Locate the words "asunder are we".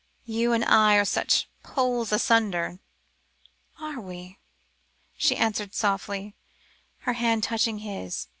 2.11-4.39